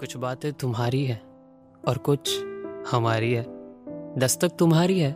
[0.00, 1.22] कुछ बातें तुम्हारी है
[1.88, 2.44] और कुछ
[2.90, 3.44] हमारी है।
[4.18, 5.12] दस्तक तुम्हारी है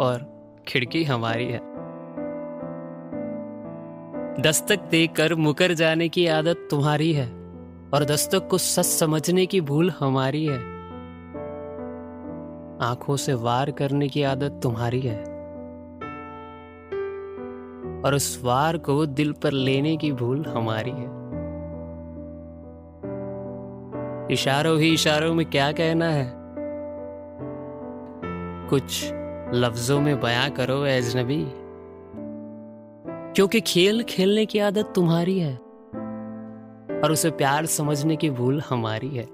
[0.00, 1.58] और खिड़की हमारी है।
[4.42, 7.26] दस्तक देकर मुकर जाने की आदत तुम्हारी है
[7.94, 10.58] और दस्तक को सच समझने की भूल हमारी है।
[12.82, 15.24] आँखों से वार करने की आदत तुम्हारी है
[18.04, 21.21] और उस वार को दिल पर लेने की भूल हमारी है।
[24.32, 26.32] इशारों ही इशारों में क्या कहना है?
[28.70, 29.10] कुछ
[29.54, 31.44] लफ्जों में बयां करो अजनबी
[33.36, 35.54] क्योंकि खेल खेलने की आदत तुम्हारी है,
[37.02, 39.24] और उसे प्यार समझने की भूल हमारी है।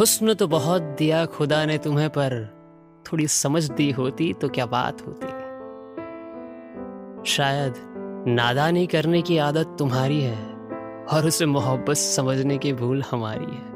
[0.00, 2.54] हुस्न तो बहुत दिया खुदा ने तुम्हें, पर
[3.06, 5.26] थोड़ी समझ दी होती तो क्या बात होती?
[7.30, 7.74] शायद
[8.28, 10.46] नादानी करने की आदत तुम्हारी है,
[11.12, 13.75] और उसे मोहब्बत समझने की भूल हमारी है।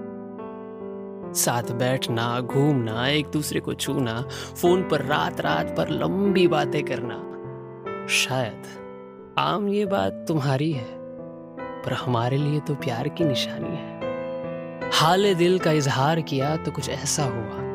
[1.35, 4.21] साथ बैठना, घूमना, एक दूसरे को छूना,
[4.57, 8.63] फ़ोन पर रात रात पर लंबी बातें करना। शायद
[9.39, 10.89] आम ये बात तुम्हारी है,
[11.83, 16.89] पर हमारे लिए तो प्यार की निशानी है। हाल दिल का इजहार किया तो कुछ
[16.89, 17.69] ऐसा हुआ।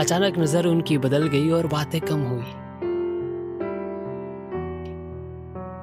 [0.00, 2.44] अचानक नज़र उनकी बदल गई और बातें कम हुई।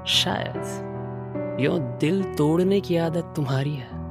[0.07, 4.02] शायद यो दिल तोड़ने की आदत तुम्हारी है।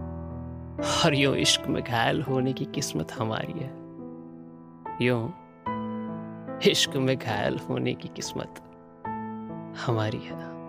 [0.81, 3.71] और यूँ इश्क में घायल होने की किस्मत हमारी है।
[5.03, 5.35] यूँ
[6.61, 8.55] इश्क में घायल होने की किस्मत
[9.87, 10.62] हमारी है।